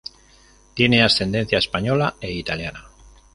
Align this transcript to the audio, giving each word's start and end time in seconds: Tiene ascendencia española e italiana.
Tiene 0.73 1.03
ascendencia 1.03 1.59
española 1.59 2.15
e 2.19 2.31
italiana. 2.33 2.87